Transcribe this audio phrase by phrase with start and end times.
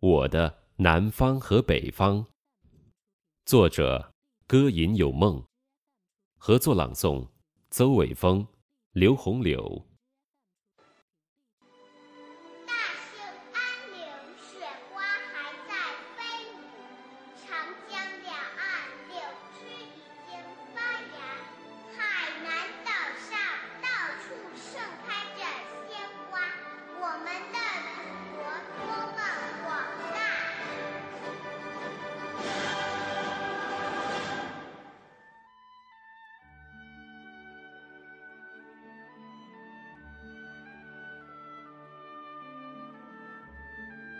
[0.00, 2.24] 我的南方和北方。
[3.44, 4.14] 作者：
[4.46, 5.44] 歌吟有梦。
[6.38, 7.28] 合作朗诵：
[7.70, 8.46] 邹伟峰、
[8.92, 9.89] 刘红柳。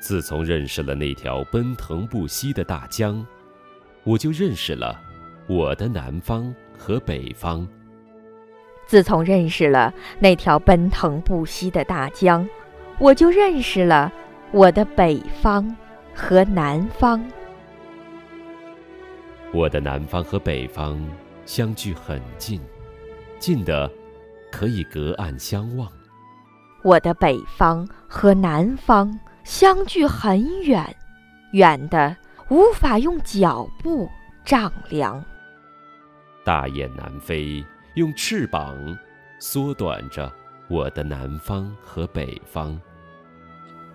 [0.00, 3.24] 自从认识了那条奔腾不息的大江，
[4.02, 4.98] 我就认识了
[5.46, 7.68] 我的南方和北方。
[8.86, 12.48] 自从认识了那条奔腾不息的大江，
[12.98, 14.10] 我就认识了
[14.52, 15.76] 我的北方
[16.14, 17.22] 和南方。
[19.52, 20.98] 我的南方和北方
[21.44, 22.58] 相距很近，
[23.38, 23.88] 近的
[24.50, 25.86] 可以隔岸相望。
[26.82, 29.16] 我的北方和南方。
[29.50, 30.96] 相距很远，
[31.50, 32.16] 远的
[32.50, 34.08] 无法用脚步
[34.44, 35.22] 丈量。
[36.44, 37.62] 大雁南飞，
[37.94, 38.96] 用翅膀
[39.40, 40.32] 缩短着
[40.68, 42.80] 我的南方和北方。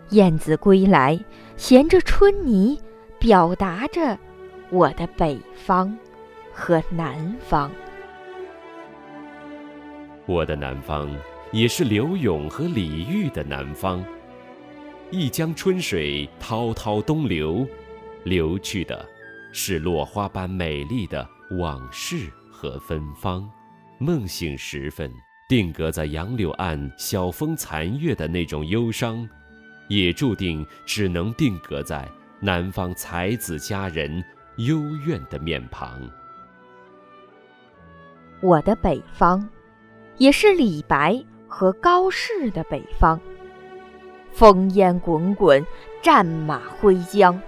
[0.09, 1.17] 燕子归来，
[1.55, 2.77] 衔着春泥，
[3.17, 4.19] 表达着
[4.69, 5.97] 我的北方
[6.51, 7.71] 和南方。
[10.25, 11.09] 我的南方，
[11.53, 14.03] 也是柳永和李煜的南方。
[15.15, 17.65] 一江春水滔滔东流，
[18.25, 19.07] 流去的，
[19.53, 23.49] 是落花般美丽的往事和芬芳。
[23.97, 25.09] 梦醒时分，
[25.47, 29.25] 定格在杨柳岸晓风残月的那种忧伤，
[29.87, 32.05] 也注定只能定格在
[32.41, 34.21] 南方才子佳人
[34.57, 35.97] 幽怨的面庞。
[38.41, 39.47] 我的北方，
[40.17, 43.17] 也是李白和高适的北方。
[44.37, 45.65] 烽烟滚滚，
[46.01, 47.39] 战马挥缰，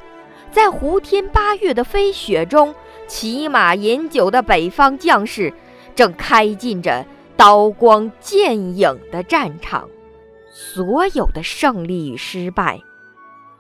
[0.52, 2.74] 在胡天八月的飞雪中，
[3.08, 5.54] 骑马饮酒的北方将士，
[5.94, 7.06] 正开进着
[7.36, 9.88] 刀光剑影的战场。
[10.50, 12.80] 所有的胜利与失败，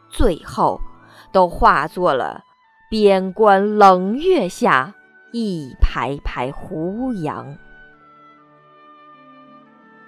[0.09, 0.79] 最后
[1.31, 2.41] 都化作了
[2.89, 4.95] 边关冷月下
[5.31, 7.55] 一排排胡杨。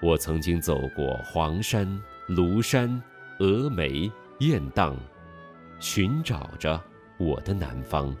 [0.02, 1.86] 我曾经走过黄山、
[2.28, 3.00] 庐山。
[3.40, 4.94] 峨眉、雁荡，
[5.78, 6.78] 寻找着
[7.16, 8.14] 我的南方。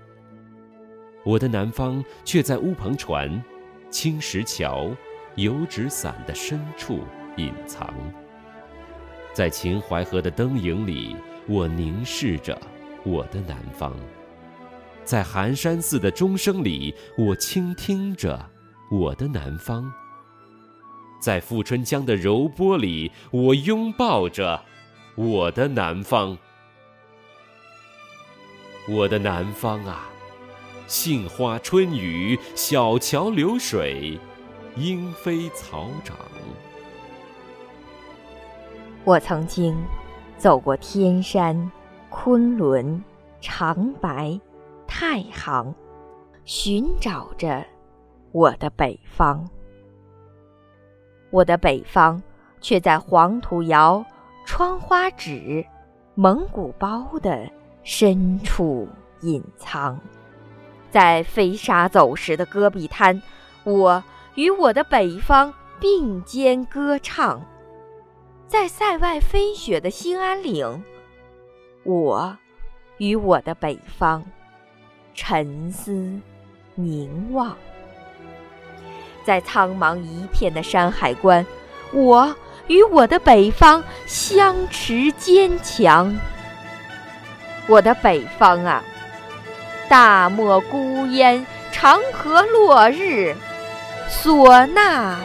[1.26, 3.44] 我的南方却在乌篷船、
[3.90, 4.90] 青石桥、
[5.34, 7.00] 油纸伞的深处
[7.36, 7.92] 隐藏。
[9.34, 11.14] 在秦淮河的灯影里，
[11.46, 12.58] 我凝视着
[13.04, 13.92] 我的南方；
[15.04, 18.50] 在寒山寺的钟声里，我倾听着
[18.90, 19.84] 我的南方；
[21.20, 24.64] 在富春江的柔波里，我拥抱着。
[25.22, 26.38] 我的南方，
[28.88, 30.08] 我的南方啊，
[30.86, 34.18] 杏花春雨，小桥流水，
[34.76, 36.16] 莺飞草长。
[39.04, 39.76] 我曾经
[40.38, 41.70] 走过天山、
[42.08, 43.04] 昆仑、
[43.42, 44.40] 长白、
[44.86, 45.74] 太行，
[46.46, 47.62] 寻找着
[48.32, 49.46] 我的北方。
[51.30, 52.22] 我的北方，
[52.62, 54.02] 却在黄土窑。
[54.44, 55.64] 窗花纸，
[56.14, 57.48] 蒙古包的
[57.82, 58.88] 深处
[59.20, 59.98] 隐藏，
[60.90, 63.22] 在飞沙走石的戈壁滩，
[63.64, 64.02] 我
[64.34, 67.40] 与我的北方并肩歌唱；
[68.48, 70.82] 在塞外飞雪的兴安岭，
[71.84, 72.36] 我
[72.98, 74.24] 与我的北方
[75.14, 76.20] 沉思
[76.74, 77.52] 凝望；
[79.24, 81.46] 在苍茫一片的山海关，
[81.92, 82.34] 我。
[82.70, 86.16] 与我的北方相持坚强，
[87.66, 88.80] 我的北方啊，
[89.88, 93.34] 大漠孤烟，长河落日，
[94.08, 95.18] 唢呐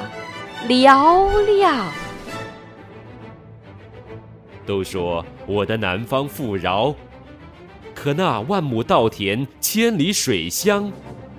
[0.68, 1.86] 嘹亮。
[4.66, 6.96] 都说我的南方富饶，
[7.94, 10.92] 可那万亩稻田，千里水乡，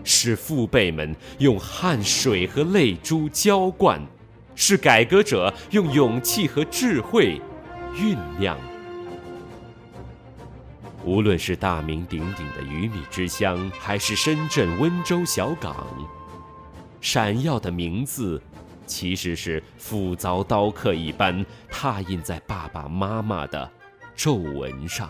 [0.04, 4.00] 是父辈们用汗水和泪珠浇灌。
[4.56, 7.41] 是改革者用勇气和智慧
[7.94, 8.58] 酝酿。
[11.05, 15.87] 无论是大名鼎鼎的鱼米之乡，还是深圳温州小港，
[17.00, 18.43] 闪耀的名字，
[18.87, 23.70] 其实是斧凿刀刻一般拓印在爸爸妈妈的
[24.17, 25.08] 皱纹上。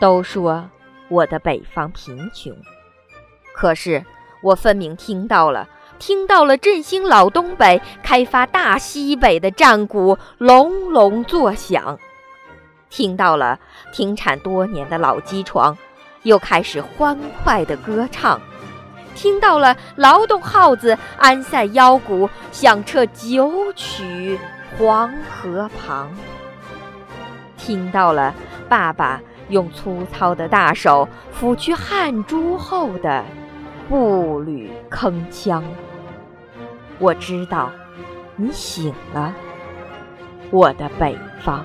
[0.00, 0.70] 都说
[1.10, 2.56] 我的北方贫穷，
[3.52, 4.02] 可是
[4.42, 11.98] 我分明听到了，听到了振兴老东北、开发大西北的战鼓隆隆作响，
[12.88, 13.58] 听到了
[13.92, 15.76] 停产多年的老机床
[16.22, 18.40] 又开始欢快的歌唱，
[19.14, 24.38] 听到了劳动号子安塞腰鼓响彻九曲
[24.78, 26.10] 黄河旁，
[27.56, 28.34] 听到了
[28.68, 29.20] 爸爸。
[29.48, 33.24] 用粗糙的大手抚去汗珠后的
[33.88, 35.62] 步履铿锵。
[36.98, 37.70] 我知道，
[38.34, 39.32] 你醒了，
[40.50, 41.64] 我的北方。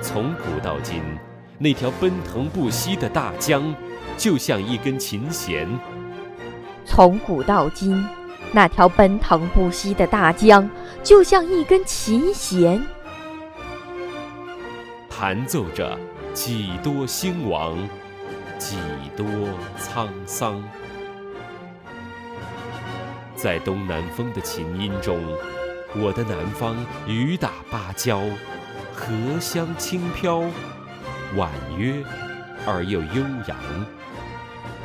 [0.00, 1.02] 从古到今，
[1.58, 3.74] 那条奔腾不息的大江，
[4.16, 5.68] 就像一根琴弦。
[6.84, 8.06] 从古到今，
[8.52, 10.70] 那条奔腾不息的大江，
[11.02, 12.80] 就像一根琴弦。
[15.10, 15.98] 弹奏着
[16.32, 17.76] 几多兴亡，
[18.58, 18.76] 几
[19.16, 19.26] 多
[19.80, 20.62] 沧桑。
[23.40, 25.16] 在东南风的琴音中，
[25.94, 26.74] 我的南方
[27.06, 28.20] 雨打芭蕉，
[28.92, 30.40] 荷香轻飘，
[31.36, 32.02] 婉约
[32.66, 33.56] 而又悠扬。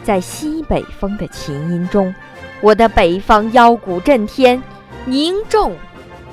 [0.04, 2.14] 在西北风的琴音中，
[2.62, 4.62] 我的北方腰鼓震天，
[5.06, 5.76] 凝重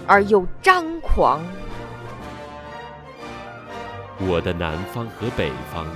[0.06, 1.40] 而又张狂。
[4.18, 5.86] 我的南方和北方，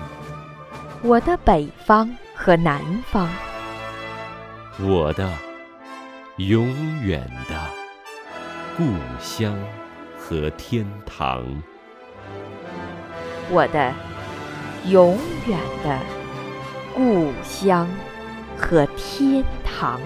[1.02, 2.80] 我的北方和南
[3.10, 3.28] 方，
[4.80, 5.28] 我的
[6.38, 6.66] 永
[7.00, 7.54] 远的
[8.76, 8.82] 故
[9.20, 9.56] 乡
[10.18, 11.44] 和天堂，
[13.50, 13.92] 我的
[14.90, 15.16] 永
[15.46, 16.00] 远的
[16.92, 17.88] 故乡
[18.58, 20.00] 和天堂。